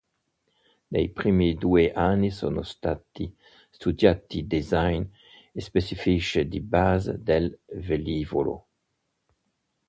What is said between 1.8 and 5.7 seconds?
anni sono stati studiati design e